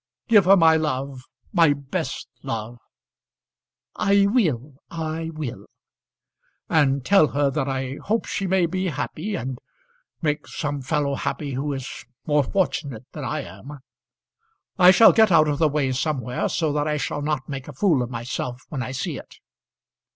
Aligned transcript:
Give 0.27 0.45
her 0.45 0.57
my 0.57 0.77
love 0.77 1.21
my 1.53 1.73
best 1.73 2.27
love" 2.41 2.79
"I 4.13 4.25
will 4.25 4.77
I 4.89 5.29
will." 5.31 5.67
"And 6.67 7.05
tell 7.05 7.27
her 7.27 7.51
that 7.51 7.69
I 7.69 7.97
hope 8.05 8.25
she 8.25 8.47
may 8.47 8.65
be 8.65 8.87
happy, 8.87 9.35
and 9.35 9.59
make 10.19 10.47
some 10.47 10.81
fellow 10.81 11.13
happy 11.13 11.51
who 11.53 11.71
is 11.73 11.87
more 12.25 12.43
fortunate 12.43 13.05
than 13.11 13.25
I 13.25 13.41
am. 13.41 13.77
I 14.79 14.89
shall 14.89 15.11
get 15.11 15.31
out 15.31 15.47
of 15.47 15.59
the 15.59 15.69
way 15.69 15.91
somewhere, 15.91 16.49
so 16.49 16.73
that 16.73 16.87
I 16.87 16.97
shall 16.97 17.21
not 17.21 17.47
make 17.47 17.67
a 17.67 17.73
fool 17.73 18.01
of 18.01 18.09
myself 18.09 18.63
when 18.69 18.81
I 18.81 18.93
see 18.93 19.19
it." 19.19 19.35